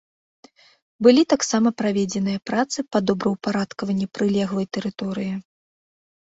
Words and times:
Былі 1.07 1.23
таксама 1.33 1.69
праведзеныя 1.81 2.39
працы 2.51 2.79
па 2.95 3.03
добраўпарадкаванні 3.11 4.07
прылеглай 4.17 4.67
тэрыторыі. 4.79 5.33